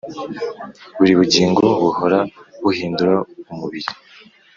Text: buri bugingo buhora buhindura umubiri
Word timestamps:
buri 0.97 1.13
bugingo 1.19 1.65
buhora 1.81 2.19
buhindura 2.63 3.13
umubiri 3.51 3.89